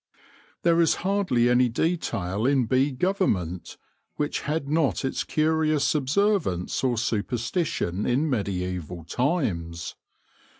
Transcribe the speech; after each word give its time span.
There 0.63 0.81
is 0.81 0.95
hardly 1.05 1.47
any 1.47 1.69
detail 1.69 2.47
in 2.47 2.65
bee 2.65 2.89
government 2.89 3.77
which 4.15 4.39
had 4.39 4.67
not 4.67 5.05
its 5.05 5.23
curious 5.23 5.93
observance 5.93 6.83
or 6.83 6.97
superstition 6.97 8.07
in 8.07 8.27
mediaeval 8.27 9.03
times. 9.03 9.93